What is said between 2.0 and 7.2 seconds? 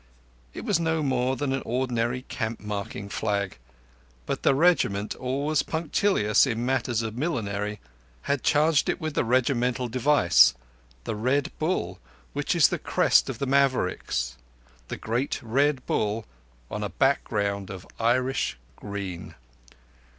camp marking flag; but the regiment, always punctilious in matters of